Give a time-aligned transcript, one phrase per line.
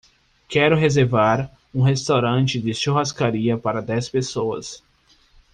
[0.49, 4.81] Quero reservar um restaurante de churrascaria para dez pessoas.